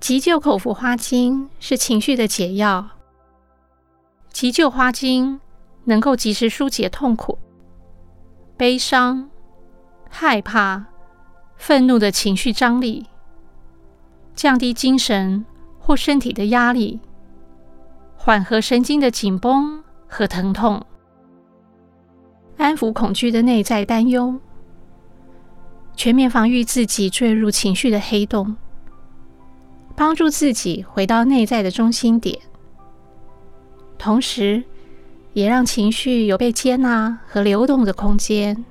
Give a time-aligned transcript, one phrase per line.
[0.00, 2.88] 急救口服花精是情绪的解药。
[4.32, 5.38] 急救花精
[5.84, 7.38] 能够及时疏解痛苦、
[8.56, 9.28] 悲伤、
[10.08, 10.86] 害怕、
[11.56, 13.06] 愤怒的情绪张力，
[14.34, 15.44] 降低精神
[15.78, 16.98] 或身体的压力，
[18.16, 20.82] 缓和神经的紧绷和疼痛，
[22.56, 24.34] 安抚恐惧的内在担忧，
[25.94, 28.56] 全面防御自己坠入情绪的黑洞。
[30.00, 32.40] 帮助自己回到内在的中心点，
[33.98, 34.64] 同时
[35.34, 38.64] 也让情绪有被接纳和流动的空间。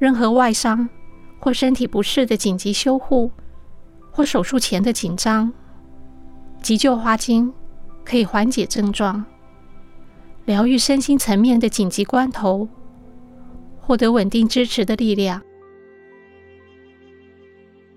[0.00, 0.88] 任何外伤
[1.38, 3.30] 或身体不适的紧急修护，
[4.10, 5.52] 或手术前的紧张，
[6.60, 7.52] 急救花精
[8.04, 9.24] 可以缓解症状，
[10.44, 12.66] 疗愈身心层面的紧急关头，
[13.80, 15.40] 获得稳定支持的力量。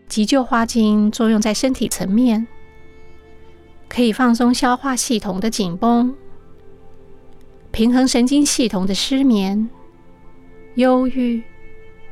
[0.08, 2.48] 急救花精作用在身体层面，
[3.89, 6.16] 可以放松消化系统的紧绷，
[7.72, 9.70] 平衡神经系统的失眠、
[10.76, 11.44] 忧郁、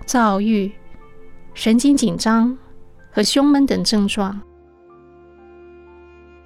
[0.05, 0.71] 躁郁、
[1.53, 2.57] 神经紧张
[3.11, 4.41] 和胸闷等症状，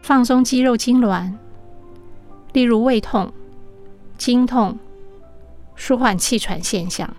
[0.02, 1.34] 放松肌肉痉挛，
[2.54, 3.32] 例如胃痛、
[4.18, 4.78] 经痛，
[5.76, 7.10] 舒缓气喘现象。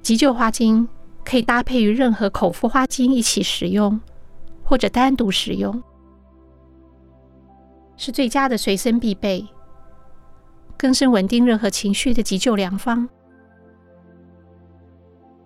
[0.00, 0.88] 急救花精。
[1.24, 3.98] 可以搭配于任何口服花精一起使用，
[4.62, 5.82] 或者单独使用，
[7.96, 9.46] 是最佳的随身必备，
[10.76, 13.08] 更是稳定任何情绪的急救良方。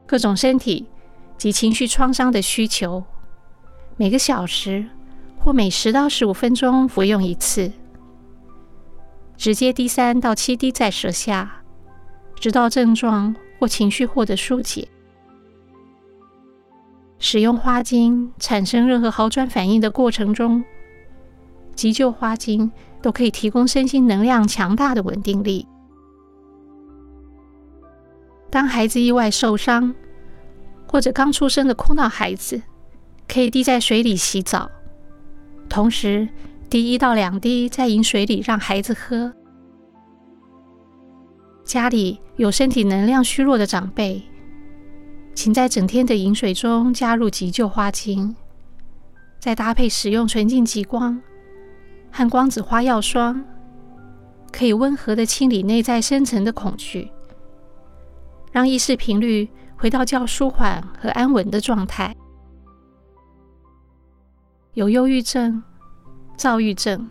[0.07, 0.87] 各种身体
[1.37, 3.05] 及情绪创伤的需求，
[3.97, 4.85] 每个小时
[5.39, 7.71] 或每十到十五分钟服用一次，
[9.37, 11.63] 直接滴三到七滴在舌下，
[12.41, 14.89] 直到症状或情绪获得纾解。
[17.19, 20.65] 使用花精产生任何好转反应的过程中，
[21.75, 22.71] 急救花精
[23.03, 25.67] 都可以提供身心能量强大的稳定力。
[28.51, 29.95] 当孩子意外受伤，
[30.87, 32.63] 或者刚出生的哭闹孩子，
[33.27, 34.71] 可以滴在水里洗澡，
[35.69, 36.29] 同时
[36.71, 39.35] 滴一到两滴在饮水里让孩子喝。
[41.65, 44.23] 家里有身体能量虚弱的长辈。
[45.39, 48.35] 请在整天的饮水中加入急救花精，
[49.39, 51.23] 再搭配使用纯净极光
[52.11, 53.45] 和光子花药霜，
[54.51, 57.13] 可以温和的清理内在深层的恐惧，
[58.51, 62.13] 让意识频率回到较舒缓和安稳的状态。
[64.75, 65.63] 有忧郁症、
[66.37, 67.09] 躁郁症，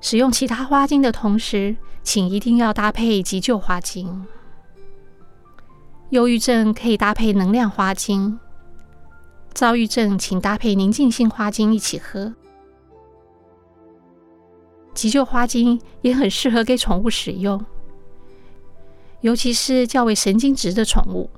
[0.00, 4.24] 使用其他花精的同时，请一定要搭配急救花精。
[6.10, 8.38] 忧郁症可以搭配能量花精，
[9.52, 12.34] 躁郁症请搭配宁静性花精一起喝。
[14.94, 17.62] 急救花精也很适合给宠物使用，
[19.20, 21.28] 尤其是较为神经质的宠物。